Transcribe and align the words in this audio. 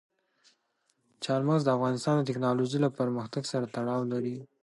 چار 1.23 1.41
مغز 1.47 1.61
د 1.65 1.69
افغانستان 1.77 2.15
د 2.17 2.27
تکنالوژۍ 2.29 2.77
له 2.85 2.89
پرمختګ 2.99 3.43
سره 3.51 3.65
تړاو 3.75 4.01
لري. 4.13 4.37